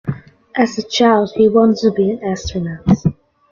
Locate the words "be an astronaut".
1.91-3.05